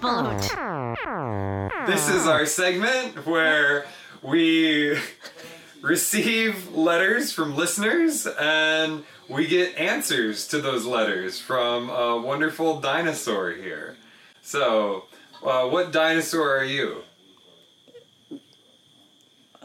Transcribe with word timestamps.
fossilized. 0.00 1.86
This 1.86 2.08
is 2.08 2.26
our 2.26 2.46
segment 2.46 3.26
where 3.26 3.86
we 4.22 4.98
receive 5.82 6.74
letters 6.74 7.32
from 7.32 7.56
listeners 7.56 8.26
and 8.26 9.04
we 9.28 9.46
get 9.46 9.76
answers 9.76 10.46
to 10.48 10.60
those 10.60 10.84
letters 10.84 11.40
from 11.40 11.90
a 11.90 12.20
wonderful 12.20 12.80
dinosaur 12.80 13.50
here. 13.52 13.96
So, 14.42 15.04
uh, 15.42 15.68
what 15.68 15.92
dinosaur 15.92 16.56
are 16.56 16.64
you? 16.64 17.02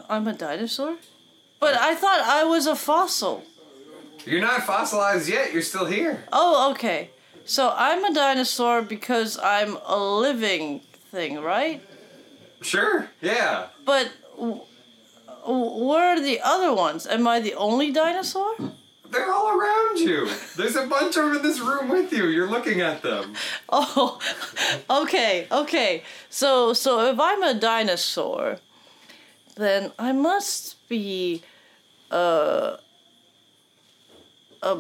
I'm 0.10 0.28
a 0.28 0.34
dinosaur? 0.34 0.98
But 1.60 1.76
I 1.76 1.96
thought 1.96 2.22
I 2.22 2.44
was 2.44 2.66
a 2.66 2.76
fossil. 2.76 3.44
You're 4.26 4.42
not 4.42 4.62
fossilized 4.64 5.30
yet, 5.30 5.54
you're 5.54 5.62
still 5.62 5.86
here. 5.86 6.24
Oh, 6.32 6.72
okay. 6.72 7.12
So 7.46 7.74
I'm 7.76 8.04
a 8.06 8.14
dinosaur 8.14 8.82
because 8.82 9.38
I'm 9.42 9.78
a 9.86 9.98
living 9.98 10.82
thing, 11.12 11.40
right? 11.42 11.82
Sure, 12.62 13.10
yeah. 13.22 13.68
But 13.86 14.12
w- 14.38 14.62
where 15.46 16.16
are 16.16 16.22
the 16.22 16.40
other 16.44 16.74
ones? 16.74 17.08
Am 17.08 17.28
I 17.28 17.40
the 17.40 17.54
only 17.56 17.92
dinosaur? 17.92 18.54
They're 19.10 19.34
all 19.34 19.50
around 19.60 20.00
you. 20.00 20.30
There's 20.56 20.78
a 20.78 20.88
bunch 20.88 21.18
of 21.18 21.26
them 21.26 21.36
in 21.38 21.42
this 21.42 21.60
room 21.60 21.90
with 21.90 22.14
you. 22.14 22.28
You're 22.28 22.50
looking 22.50 22.80
at 22.82 23.02
them. 23.02 23.34
Oh, 23.74 24.20
okay, 24.90 25.48
okay. 25.52 26.04
So, 26.30 26.74
so 26.74 27.10
if 27.12 27.20
I'm 27.20 27.42
a 27.44 27.54
dinosaur, 27.54 28.58
then 29.56 29.92
I 29.98 30.12
must 30.12 30.88
be 30.90 31.42
uh, 32.10 32.78
a 34.62 34.78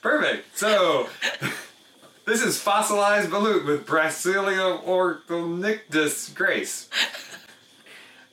Perfect. 0.00 0.56
So, 0.56 1.08
this 2.26 2.42
is 2.42 2.60
fossilized 2.60 3.30
balut 3.30 3.66
with 3.66 3.84
Brasilia 3.86 4.80
orthonictus 4.84 6.32
grace. 6.34 6.88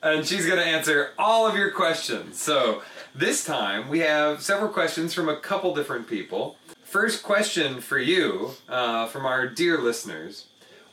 And 0.02 0.26
she's 0.26 0.46
going 0.46 0.58
to 0.58 0.64
answer 0.64 1.10
all 1.18 1.46
of 1.46 1.54
your 1.56 1.72
questions. 1.72 2.40
So, 2.40 2.82
this 3.14 3.44
time 3.44 3.88
we 3.88 3.98
have 4.00 4.40
several 4.40 4.70
questions 4.70 5.12
from 5.12 5.28
a 5.28 5.36
couple 5.36 5.74
different 5.74 6.08
people. 6.08 6.56
First 6.84 7.22
question 7.24 7.80
for 7.80 7.98
you 7.98 8.52
uh, 8.68 9.06
from 9.06 9.26
our 9.26 9.48
dear 9.48 9.78
listeners 9.78 10.46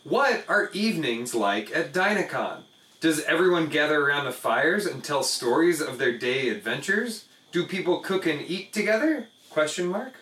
What 0.08 0.46
are 0.48 0.70
evenings 0.72 1.36
like 1.36 1.70
at 1.76 1.92
Dynacon? 1.92 2.62
Does 3.02 3.26
everyone 3.26 3.68
gather 3.68 4.02
around 4.02 4.24
the 4.24 4.32
fires 4.32 4.86
and 4.86 5.04
tell 5.04 5.22
stories 5.22 5.82
of 5.82 5.98
their 5.98 6.18
day 6.18 6.48
adventures? 6.48 7.26
Do 7.52 7.66
people 7.66 8.00
cook 8.00 8.26
and 8.26 8.40
eat 8.40 8.72
together? 8.72 9.28
Question 9.50 9.88
mark. 9.88 10.14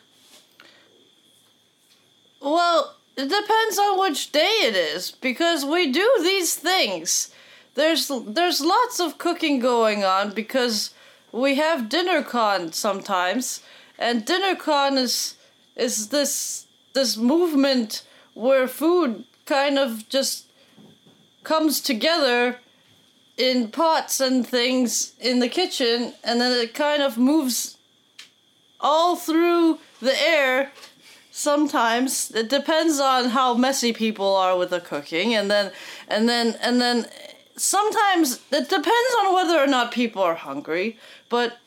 Well, 2.41 2.95
it 3.15 3.29
depends 3.29 3.77
on 3.77 3.99
which 3.99 4.31
day 4.31 4.61
it 4.63 4.75
is 4.75 5.11
because 5.11 5.63
we 5.63 5.91
do 5.91 6.09
these 6.19 6.55
things. 6.55 7.31
There's 7.75 8.11
there's 8.25 8.61
lots 8.61 8.99
of 8.99 9.19
cooking 9.19 9.59
going 9.59 10.03
on 10.03 10.31
because 10.33 10.95
we 11.31 11.55
have 11.55 11.89
dinner 11.89 12.23
con 12.23 12.71
sometimes, 12.71 13.61
and 13.99 14.25
dinner 14.25 14.55
con 14.55 14.97
is 14.97 15.35
is 15.75 16.07
this 16.07 16.65
this 16.93 17.17
movement 17.17 18.01
where 18.33 18.67
food 18.67 19.25
kind 19.45 19.77
of 19.77 20.09
just 20.09 20.47
comes 21.43 21.79
together 21.79 22.57
in 23.37 23.69
pots 23.69 24.19
and 24.19 24.47
things 24.47 25.13
in 25.19 25.39
the 25.39 25.49
kitchen 25.49 26.13
and 26.23 26.39
then 26.41 26.51
it 26.51 26.73
kind 26.73 27.03
of 27.03 27.17
moves 27.17 27.77
all 28.79 29.15
through 29.15 29.79
the 30.01 30.19
air 30.21 30.71
sometimes. 31.31 32.31
It 32.31 32.49
depends 32.49 32.99
on 32.99 33.29
how 33.29 33.53
messy 33.53 33.93
people 33.93 34.35
are 34.35 34.57
with 34.57 34.69
the 34.69 34.79
cooking 34.79 35.35
and 35.35 35.51
then 35.51 35.71
and 36.07 36.29
then 36.29 36.57
and 36.61 36.81
then 36.81 37.07
sometimes 37.57 38.41
it 38.51 38.69
depends 38.69 39.15
on 39.19 39.33
whether 39.33 39.57
or 39.59 39.67
not 39.67 39.91
people 39.91 40.21
are 40.21 40.35
hungry 40.35 40.97
but 41.29 41.57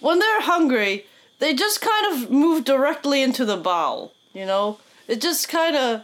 when 0.00 0.18
they're 0.18 0.42
hungry 0.42 1.06
they 1.38 1.54
just 1.54 1.80
kind 1.80 2.12
of 2.12 2.30
move 2.30 2.64
directly 2.64 3.22
into 3.22 3.44
the 3.44 3.56
bowl 3.56 4.12
you 4.32 4.46
know? 4.46 4.78
It 5.06 5.20
just 5.20 5.48
kind 5.48 5.74
of 5.74 6.02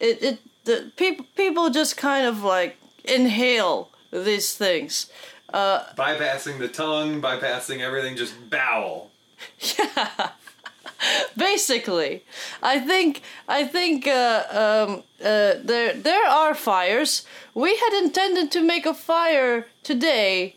it, 0.00 0.22
it 0.22 0.38
the 0.64 0.92
people 0.96 1.26
people 1.36 1.70
just 1.70 1.96
kind 1.96 2.26
of 2.26 2.42
like 2.42 2.76
inhale 3.04 3.90
these 4.10 4.54
things. 4.54 5.10
Uh, 5.52 5.84
bypassing 5.94 6.58
the 6.58 6.68
tongue, 6.68 7.22
bypassing 7.22 7.80
everything, 7.80 8.16
just 8.16 8.34
bowel. 8.50 9.10
yeah. 9.78 10.30
Basically. 11.36 12.24
I 12.62 12.78
think 12.80 13.20
i 13.46 13.64
think 13.64 14.06
uh, 14.06 14.44
um, 14.50 15.02
uh, 15.20 15.54
there 15.62 15.92
there 15.94 16.26
are 16.26 16.54
fires. 16.54 17.26
We 17.54 17.76
had 17.76 17.92
intended 18.02 18.50
to 18.52 18.60
make 18.62 18.86
a 18.86 18.94
fire 18.94 19.66
today 19.82 20.56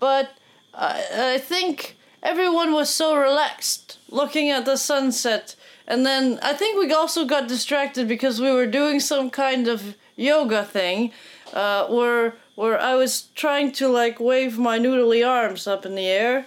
but 0.00 0.32
I, 0.74 1.34
I 1.34 1.38
think 1.38 1.96
everyone 2.22 2.72
was 2.72 2.90
so 2.90 3.14
relaxed 3.14 3.98
looking 4.08 4.50
at 4.50 4.64
the 4.64 4.76
sunset 4.76 5.54
and 5.90 6.06
then 6.06 6.38
i 6.42 6.52
think 6.60 6.72
we 6.78 6.92
also 6.92 7.24
got 7.34 7.48
distracted 7.54 8.08
because 8.14 8.40
we 8.40 8.50
were 8.58 8.70
doing 8.80 8.98
some 9.00 9.28
kind 9.44 9.68
of 9.74 9.78
yoga 10.16 10.62
thing 10.64 11.12
uh, 11.52 11.86
where 11.96 12.34
where 12.60 12.78
i 12.80 12.94
was 13.02 13.12
trying 13.34 13.68
to 13.80 13.88
like 14.00 14.16
wave 14.30 14.58
my 14.58 14.78
noodly 14.78 15.20
arms 15.26 15.66
up 15.66 15.84
in 15.84 15.94
the 15.94 16.08
air 16.22 16.46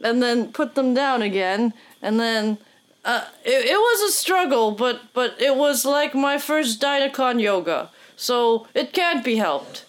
and 0.00 0.22
then 0.22 0.52
put 0.52 0.74
them 0.74 0.94
down 0.94 1.22
again. 1.22 1.74
And 2.02 2.20
then 2.20 2.58
uh, 3.04 3.24
it, 3.44 3.66
it 3.66 3.78
was 3.78 4.10
a 4.10 4.12
struggle 4.12 4.72
but 4.72 5.00
but 5.12 5.40
it 5.40 5.56
was 5.56 5.84
like 5.84 6.14
my 6.14 6.38
first 6.38 6.80
Dynacon 6.80 7.40
yoga. 7.40 7.90
So 8.16 8.66
it 8.74 8.92
can't 8.92 9.24
be 9.24 9.36
helped. 9.36 9.84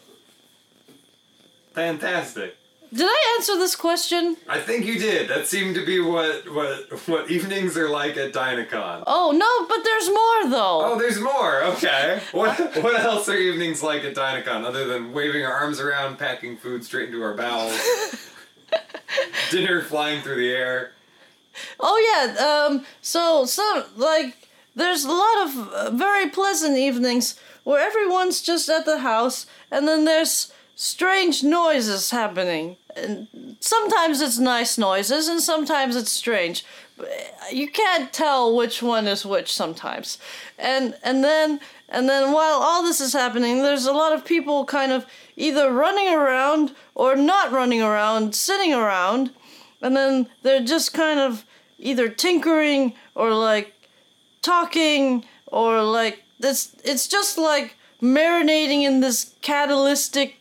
Fantastic. 1.73 2.55
Did 2.91 3.05
i 3.07 3.35
answer 3.37 3.55
this 3.57 3.75
question 3.75 4.35
I 4.47 4.59
think 4.59 4.85
you 4.85 4.97
did. 4.97 5.29
That 5.29 5.45
seemed 5.47 5.75
to 5.75 5.85
be 5.85 5.99
what 5.99 6.49
what 6.53 7.07
what 7.07 7.29
evenings 7.29 7.77
are 7.77 7.89
like 7.89 8.17
at 8.17 8.33
Dynacon. 8.33 9.03
oh 9.05 9.31
no 9.31 9.67
but 9.67 9.83
there's 9.83 10.07
more 10.09 10.49
though 10.51 10.81
Oh, 10.93 10.97
there's 10.99 11.19
more. 11.19 11.63
Okay. 11.75 12.19
What 12.31 12.57
what 12.83 12.99
else 12.99 13.29
are 13.29 13.35
evenings 13.37 13.83
like 13.83 14.03
at 14.03 14.15
Dynacon 14.15 14.65
other 14.65 14.85
than 14.85 15.13
waving 15.13 15.45
our 15.45 15.53
arms 15.53 15.79
around, 15.79 16.17
packing 16.17 16.57
food 16.57 16.83
straight 16.83 17.09
into 17.09 17.21
our 17.21 17.35
bowels, 17.35 17.77
dinner 19.51 19.81
flying 19.81 20.21
through 20.21 20.37
the 20.37 20.49
air? 20.49 20.91
Oh 21.79 21.97
yeah. 22.09 22.45
Um. 22.67 22.85
So 23.01 23.45
so 23.45 23.85
like 23.95 24.47
there's 24.75 25.03
a 25.05 25.11
lot 25.11 25.37
of 25.45 25.69
uh, 25.73 25.91
very 25.91 26.29
pleasant 26.29 26.77
evenings 26.77 27.39
where 27.63 27.81
everyone's 27.85 28.41
just 28.41 28.69
at 28.69 28.85
the 28.85 28.99
house, 28.99 29.45
and 29.69 29.87
then 29.87 30.05
there's 30.05 30.51
strange 30.79 31.43
noises 31.43 32.11
happening. 32.11 32.77
And 32.95 33.27
sometimes 33.59 34.21
it's 34.21 34.39
nice 34.39 34.77
noises, 34.77 35.27
and 35.27 35.41
sometimes 35.41 35.95
it's 35.95 36.11
strange. 36.11 36.65
You 37.51 37.69
can't 37.69 38.11
tell 38.11 38.55
which 38.55 38.81
one 38.81 39.07
is 39.07 39.25
which 39.25 39.53
sometimes. 39.53 40.17
And 40.57 40.95
and 41.03 41.23
then 41.23 41.59
and 41.87 42.07
then 42.07 42.31
while 42.31 42.59
all 42.61 42.83
this 42.83 43.01
is 43.01 43.13
happening, 43.13 43.63
there's 43.63 43.85
a 43.85 43.93
lot 43.93 44.13
of 44.13 44.25
people 44.25 44.65
kind 44.65 44.91
of 44.91 45.05
either 45.37 45.71
running 45.71 46.13
around 46.13 46.75
or 46.95 47.15
not 47.15 47.51
running 47.51 47.81
around, 47.81 48.35
sitting 48.35 48.73
around 48.73 49.31
and 49.81 49.95
then 49.95 50.27
they're 50.43 50.63
just 50.63 50.93
kind 50.93 51.19
of 51.19 51.45
either 51.77 52.09
tinkering 52.09 52.93
or 53.15 53.33
like 53.33 53.73
talking 54.41 55.23
or 55.47 55.81
like 55.81 56.23
this 56.39 56.75
it's 56.83 57.07
just 57.07 57.37
like 57.37 57.75
marinating 58.01 58.83
in 58.83 58.99
this 58.99 59.35
catalytic 59.41 60.38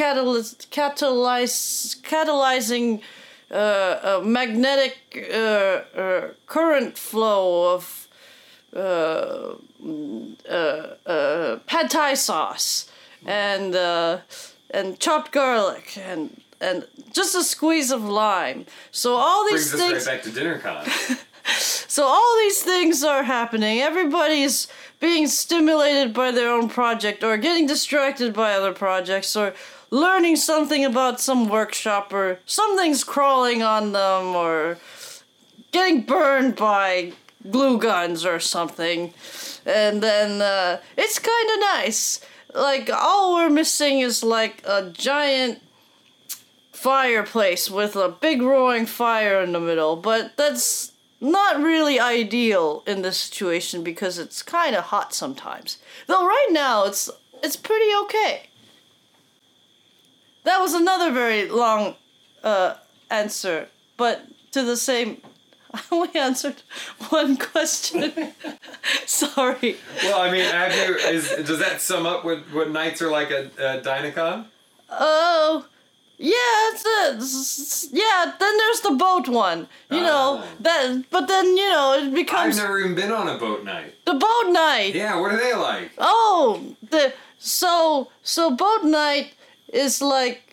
catalyst 0.00 0.70
catalyze 0.70 2.00
catalyzing 2.12 2.88
uh, 3.50 3.54
uh, 3.54 4.20
magnetic 4.24 4.96
uh, 5.32 5.36
uh, 5.36 6.28
current 6.46 6.96
flow 6.96 7.74
of 7.74 8.08
uh, 8.74 9.54
mm, 9.84 10.36
uh, 10.48 11.10
uh, 11.10 11.58
pad 11.66 11.90
thai 11.90 12.14
sauce 12.14 12.90
and 13.26 13.74
uh, 13.74 14.18
and 14.70 14.98
chopped 15.04 15.32
garlic 15.32 15.86
and 16.10 16.40
and 16.60 16.86
just 17.12 17.34
a 17.34 17.42
squeeze 17.42 17.90
of 17.90 18.02
lime. 18.04 18.64
So 18.90 19.08
all 19.14 19.44
these 19.48 19.70
Brings 19.70 19.74
us 19.74 19.80
things. 19.80 20.06
right 20.06 20.14
back 20.14 20.22
to 20.26 20.30
DinnerCon. 20.30 21.24
So 21.96 22.04
all 22.04 22.36
these 22.38 22.62
things 22.62 23.02
are 23.02 23.24
happening. 23.24 23.80
Everybody's 23.80 24.68
being 25.00 25.26
stimulated 25.26 26.14
by 26.14 26.30
their 26.30 26.48
own 26.56 26.68
project 26.68 27.24
or 27.24 27.36
getting 27.36 27.66
distracted 27.66 28.32
by 28.32 28.52
other 28.52 28.72
projects 28.72 29.34
or 29.34 29.52
learning 29.90 30.36
something 30.36 30.84
about 30.84 31.20
some 31.20 31.48
workshop 31.48 32.12
or 32.12 32.40
something's 32.46 33.04
crawling 33.04 33.62
on 33.62 33.92
them 33.92 34.36
or 34.36 34.78
getting 35.72 36.02
burned 36.02 36.56
by 36.56 37.12
glue 37.50 37.78
guns 37.78 38.24
or 38.24 38.38
something. 38.38 39.12
And 39.66 40.02
then 40.02 40.40
uh, 40.42 40.80
it's 40.96 41.18
kind 41.18 41.50
of 41.50 41.60
nice. 41.60 42.20
Like 42.54 42.90
all 42.90 43.34
we're 43.34 43.50
missing 43.50 44.00
is 44.00 44.22
like 44.22 44.62
a 44.66 44.90
giant 44.90 45.62
fireplace 46.72 47.70
with 47.70 47.94
a 47.94 48.08
big 48.08 48.42
roaring 48.42 48.86
fire 48.86 49.40
in 49.42 49.52
the 49.52 49.60
middle, 49.60 49.96
but 49.96 50.36
that's 50.36 50.92
not 51.20 51.60
really 51.60 52.00
ideal 52.00 52.82
in 52.86 53.02
this 53.02 53.18
situation 53.18 53.84
because 53.84 54.18
it's 54.18 54.42
kind 54.42 54.74
of 54.74 54.84
hot 54.84 55.12
sometimes. 55.12 55.78
Though 56.06 56.26
right 56.26 56.48
now 56.50 56.84
it's 56.84 57.10
it's 57.42 57.56
pretty 57.56 57.94
okay. 58.04 58.49
That 60.44 60.58
was 60.60 60.74
another 60.74 61.12
very 61.12 61.48
long 61.48 61.96
uh, 62.42 62.74
answer, 63.10 63.68
but 63.96 64.26
to 64.52 64.62
the 64.62 64.76
same. 64.76 65.20
I 65.74 65.80
only 65.92 66.14
answered 66.16 66.62
one 67.10 67.36
question. 67.36 68.12
Sorry. 69.06 69.76
Well, 70.02 70.20
I 70.20 70.30
mean, 70.32 70.44
have 70.44 70.74
you? 70.74 70.96
Is 70.96 71.28
does 71.46 71.58
that 71.60 71.80
sum 71.80 72.06
up 72.06 72.24
what 72.24 72.38
what 72.52 72.70
nights 72.70 73.00
are 73.02 73.10
like 73.10 73.30
at, 73.30 73.56
at 73.58 73.84
Dynacon? 73.84 74.46
Oh, 74.90 75.66
yeah, 76.18 76.34
it's 76.72 76.84
a, 76.84 77.96
yeah. 77.96 78.32
Then 78.38 78.58
there's 78.58 78.80
the 78.80 78.90
boat 78.92 79.28
one. 79.28 79.68
You 79.90 80.00
know 80.00 80.40
Ah. 80.42 80.46
that, 80.60 81.04
but 81.10 81.28
then 81.28 81.56
you 81.56 81.70
know 81.70 81.94
it 82.02 82.12
becomes. 82.14 82.58
I've 82.58 82.64
never 82.64 82.78
even 82.80 82.94
been 82.96 83.12
on 83.12 83.28
a 83.28 83.38
boat 83.38 83.62
night. 83.64 83.94
the 84.06 84.14
boat 84.14 84.48
night. 84.50 84.94
Yeah, 84.94 85.20
what 85.20 85.32
are 85.32 85.38
they 85.38 85.54
like? 85.54 85.92
Oh, 85.98 86.74
the 86.90 87.14
so 87.38 88.10
so 88.24 88.50
boat 88.50 88.82
night 88.84 89.34
is 89.72 90.02
like 90.02 90.50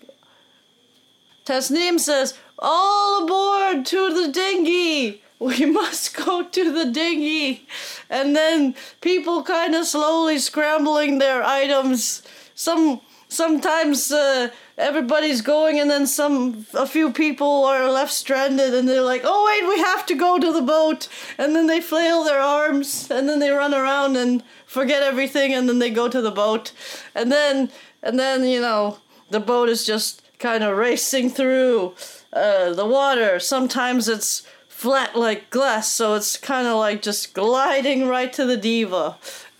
Tasneem 1.46 2.00
says, 2.00 2.38
all 2.60 3.24
aboard 3.24 3.86
to 3.88 4.14
the 4.14 4.32
dinghy. 4.32 5.22
We 5.40 5.66
must 5.80 6.16
go 6.16 6.44
to 6.44 6.72
the 6.72 6.92
dinghy. 6.92 7.68
And 8.10 8.36
then 8.36 8.76
people 9.02 9.44
kind 9.44 9.76
of 9.76 9.86
slowly 9.86 10.40
scrambling 10.40 11.20
their 11.20 11.44
items. 11.44 12.24
Some 12.54 13.02
sometimes 13.30 14.12
uh, 14.12 14.50
everybody's 14.78 15.42
going 15.42 15.80
and 15.80 15.90
then 15.92 16.08
some 16.08 16.66
a 16.74 16.88
few 16.88 17.12
people 17.12 17.66
are 17.66 17.92
left 17.92 18.12
stranded 18.12 18.74
and 18.74 18.88
they're 18.88 19.02
like, 19.02 19.22
"Oh 19.24 19.46
wait, 19.46 19.68
we 19.70 19.80
have 19.80 20.06
to 20.08 20.16
go 20.16 20.40
to 20.40 20.52
the 20.52 20.62
boat." 20.62 21.08
And 21.38 21.56
then 21.56 21.68
they 21.68 21.82
flail 21.82 22.24
their 22.24 22.42
arms 22.42 23.10
and 23.12 23.30
then 23.30 23.40
they 23.40 23.52
run 23.52 23.74
around 23.74 24.18
and 24.18 24.44
forget 24.66 25.04
everything 25.04 25.54
and 25.54 25.70
then 25.70 25.80
they 25.80 25.92
go 25.92 26.10
to 26.10 26.22
the 26.22 26.32
boat. 26.32 26.72
And 27.14 27.32
then 27.32 27.70
and 28.02 28.18
then, 28.20 28.46
you 28.46 28.62
know, 28.62 28.98
the 29.30 29.40
boat 29.40 29.70
is 29.70 29.86
just 29.86 30.22
kind 30.40 30.64
of 30.64 30.78
racing 30.78 31.30
through 31.30 31.94
uh, 32.34 32.74
the 32.74 32.86
water. 32.86 33.40
Sometimes 33.40 34.08
it's 34.08 34.48
flat 34.68 35.16
like 35.16 35.50
glass, 35.50 35.92
so 35.92 36.14
it's 36.14 36.38
kind 36.38 36.68
of 36.68 36.78
like 36.78 37.02
just 37.02 37.34
gliding 37.34 38.08
right 38.08 38.32
to 38.34 38.46
the 38.46 38.58
diva. 38.58 39.18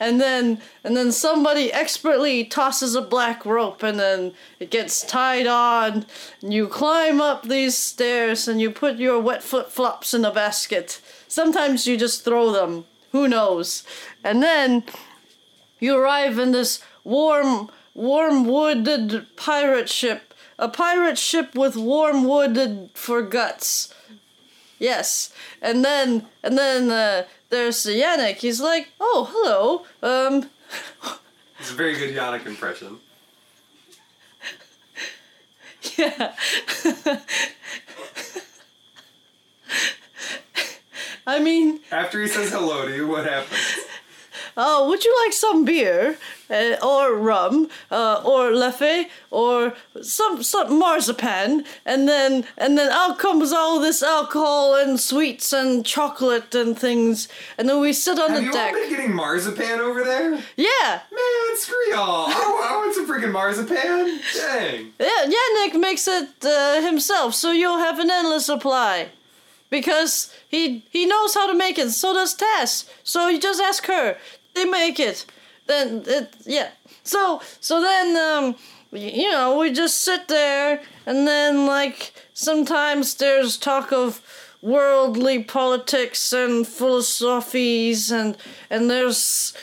and 0.00 0.20
then 0.20 0.60
and 0.84 0.96
then 0.96 1.12
somebody 1.12 1.72
expertly 1.72 2.44
tosses 2.44 2.94
a 2.94 3.02
black 3.02 3.44
rope 3.44 3.82
and 3.82 4.00
then 4.00 4.32
it 4.58 4.70
gets 4.70 5.02
tied 5.02 5.46
on 5.46 6.06
and 6.40 6.54
you 6.54 6.66
climb 6.66 7.20
up 7.20 7.42
these 7.42 7.76
stairs 7.76 8.48
and 8.48 8.58
you 8.58 8.70
put 8.70 8.96
your 8.96 9.20
wet 9.20 9.42
flip 9.42 9.68
flops 9.68 10.14
in 10.14 10.24
a 10.24 10.32
basket 10.32 11.00
sometimes 11.28 11.86
you 11.86 11.96
just 11.98 12.24
throw 12.24 12.50
them 12.50 12.86
who 13.12 13.28
knows 13.28 13.82
and 14.24 14.42
then 14.42 14.82
you 15.78 15.94
arrive 15.94 16.38
in 16.38 16.52
this 16.52 16.82
warm 17.04 17.70
warm 17.98 18.46
wooded 18.46 19.26
pirate 19.36 19.88
ship 19.88 20.32
a 20.58 20.68
pirate 20.68 21.18
ship 21.18 21.54
with 21.54 21.74
warm 21.76 22.24
wooded 22.24 22.90
for 22.94 23.22
guts 23.22 23.92
Yes, 24.80 25.32
and 25.60 25.84
then 25.84 26.26
and 26.44 26.56
then 26.56 26.88
uh, 26.88 27.24
there's 27.50 27.84
Yannick. 27.84 28.36
He's 28.36 28.60
like, 28.60 28.92
"Oh, 29.00 29.26
hello. 29.32 29.84
Um, 30.08 30.48
It's 31.58 31.72
a 31.72 31.74
very 31.74 31.96
good 31.98 32.14
Yannick 32.14 32.46
impression. 32.46 32.98
yeah." 35.98 36.32
I 41.26 41.40
mean, 41.40 41.80
After 41.90 42.22
he 42.22 42.28
says 42.28 42.50
hello 42.52 42.86
to 42.86 42.94
you, 42.94 43.06
what 43.06 43.24
happens? 43.26 43.60
oh, 44.56 44.88
would 44.88 45.04
you 45.04 45.14
like 45.24 45.32
some 45.32 45.64
beer, 45.64 46.16
uh, 46.50 46.76
or 46.84 47.14
rum, 47.16 47.68
uh, 47.90 48.22
or 48.24 48.50
leffe, 48.50 49.06
or 49.30 49.74
some 50.02 50.42
some 50.42 50.78
marzipan? 50.78 51.64
And 51.84 52.08
then 52.08 52.44
and 52.56 52.76
then 52.78 52.90
out 52.90 53.18
comes 53.18 53.52
all 53.52 53.80
this 53.80 54.02
alcohol 54.02 54.74
and 54.74 54.98
sweets 54.98 55.52
and 55.52 55.84
chocolate 55.84 56.54
and 56.54 56.78
things, 56.78 57.28
and 57.56 57.68
then 57.68 57.80
we 57.80 57.92
sit 57.92 58.18
on 58.18 58.30
Have 58.30 58.38
the 58.40 58.44
you 58.46 58.52
deck. 58.52 58.72
all 58.74 58.80
been 58.80 58.90
getting 58.90 59.14
marzipan 59.14 59.80
over 59.80 60.04
there? 60.04 60.34
Yeah, 60.56 61.00
Man, 61.10 61.56
screw 61.56 61.76
y'all. 61.90 62.26
I, 62.28 62.70
I 62.70 62.76
want 62.76 62.94
some 62.94 63.06
freaking 63.08 63.32
marzipan. 63.32 64.20
Dang. 64.36 64.92
Yeah, 64.98 65.26
Yannick 65.26 65.78
makes 65.80 66.06
it 66.08 66.28
uh, 66.44 66.80
himself, 66.82 67.34
so 67.34 67.52
you'll 67.52 67.78
have 67.78 67.98
an 67.98 68.10
endless 68.10 68.46
supply. 68.46 69.08
Because 69.70 70.34
he 70.48 70.82
he 70.90 71.04
knows 71.04 71.34
how 71.34 71.46
to 71.46 71.54
make 71.54 71.78
it. 71.78 71.90
So 71.90 72.14
does 72.14 72.32
Tess. 72.34 72.88
So 73.04 73.28
you 73.28 73.38
just 73.38 73.60
ask 73.60 73.84
her. 73.86 74.16
They 74.54 74.64
make 74.64 74.98
it. 74.98 75.26
Then 75.68 76.02
it 76.06 76.34
yeah. 76.44 76.70
So 77.04 77.40
so 77.60 77.80
then 77.80 78.16
um 78.16 78.56
you 78.90 79.30
know 79.30 79.58
we 79.58 79.70
just 79.72 79.98
sit 80.02 80.28
there 80.28 80.82
and 81.06 81.26
then 81.28 81.66
like 81.66 82.12
sometimes 82.34 83.14
there's 83.14 83.56
talk 83.56 83.92
of 83.92 84.20
worldly 84.62 85.42
politics 85.44 86.32
and 86.32 86.66
philosophies 86.66 88.10
and 88.10 88.36
and 88.70 88.90
there's 88.90 89.54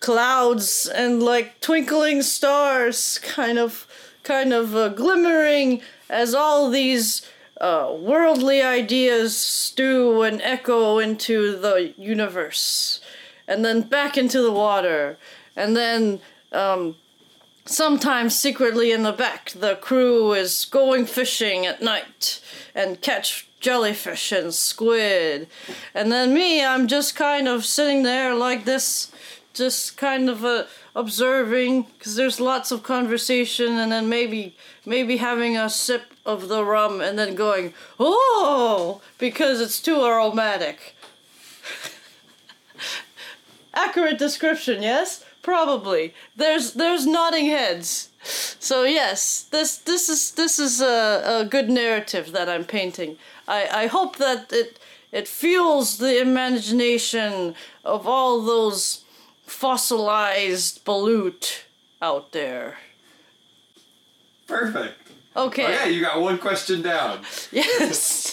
clouds 0.00 0.86
and 0.86 1.22
like 1.22 1.60
twinkling 1.60 2.22
stars 2.22 3.18
kind 3.20 3.58
of 3.58 3.86
kind 4.22 4.52
of 4.52 4.76
uh, 4.76 4.88
glimmering 4.90 5.80
as 6.10 6.34
all 6.34 6.70
these 6.70 7.26
uh, 7.60 7.94
worldly 7.98 8.60
ideas 8.60 9.36
stew 9.36 10.22
and 10.22 10.42
echo 10.42 10.98
into 10.98 11.56
the 11.56 11.94
universe 11.96 13.00
and 13.46 13.64
then 13.64 13.82
back 13.82 14.16
into 14.16 14.40
the 14.42 14.52
water. 14.52 15.18
And 15.56 15.76
then 15.76 16.20
um, 16.52 16.96
sometimes 17.64 18.38
secretly 18.38 18.92
in 18.92 19.02
the 19.02 19.12
back 19.12 19.50
the 19.50 19.76
crew 19.76 20.32
is 20.32 20.64
going 20.66 21.06
fishing 21.06 21.64
at 21.66 21.82
night 21.82 22.40
and 22.74 23.00
catch 23.00 23.48
jellyfish 23.60 24.32
and 24.32 24.52
squid. 24.52 25.48
And 25.94 26.12
then 26.12 26.34
me 26.34 26.64
i'm 26.64 26.86
just 26.86 27.16
kind 27.16 27.48
of 27.48 27.64
sitting 27.64 28.02
there 28.02 28.34
like 28.34 28.64
this 28.64 29.10
just 29.54 29.96
kind 29.96 30.28
of 30.28 30.44
uh, 30.44 30.64
observing 30.94 31.86
because 31.96 32.16
there's 32.16 32.40
lots 32.40 32.70
of 32.70 32.82
conversation 32.82 33.74
and 33.74 33.90
then 33.90 34.08
maybe 34.08 34.56
maybe 34.84 35.16
having 35.16 35.56
a 35.56 35.70
sip 35.70 36.12
of 36.26 36.48
the 36.48 36.64
rum 36.64 37.00
and 37.00 37.18
then 37.18 37.34
going 37.34 37.72
oh! 37.98 39.00
because 39.18 39.60
it's 39.60 39.80
too 39.80 40.04
aromatic 40.04 40.94
accurate 43.74 44.18
description 44.18 44.82
yes? 44.82 45.24
Probably. 45.42 46.14
There's 46.36 46.72
there's 46.72 47.06
nodding 47.06 47.46
heads. 47.46 48.08
So 48.22 48.84
yes 48.84 49.42
this 49.50 49.76
this 49.76 50.08
is 50.08 50.30
this 50.32 50.58
is 50.58 50.80
a, 50.80 51.40
a 51.42 51.44
good 51.44 51.68
narrative 51.68 52.32
that 52.32 52.48
i'm 52.48 52.64
painting. 52.64 53.18
I 53.46 53.68
i 53.82 53.86
hope 53.86 54.16
that 54.16 54.52
it 54.52 54.78
it 55.12 55.28
fuels 55.28 55.98
the 55.98 56.20
imagination 56.20 57.54
of 57.84 58.06
all 58.06 58.40
those 58.42 59.04
fossilized 59.46 60.84
balut 60.84 61.64
out 62.00 62.32
there. 62.32 62.78
Perfect. 64.46 64.98
okay. 65.36 65.64
Oh, 65.64 65.72
okay, 65.72 65.90
you 65.90 66.00
got 66.00 66.20
one 66.20 66.38
question 66.38 66.82
down. 66.82 67.20
yes 67.52 68.23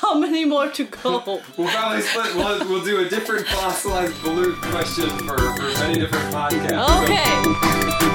how 0.00 0.14
many 0.18 0.44
more 0.44 0.68
to 0.68 0.84
go 0.84 1.42
We'll 1.56 1.68
probably 1.68 2.02
split. 2.02 2.34
We'll, 2.34 2.68
we'll 2.68 2.84
do 2.84 3.04
a 3.04 3.08
different 3.08 3.46
fossilized 3.46 4.14
balut 4.22 4.56
question 4.70 5.08
for, 5.26 5.38
for 5.38 5.80
many 5.80 5.98
different 6.00 6.34
podcasts. 6.34 7.02
okay 7.02 8.09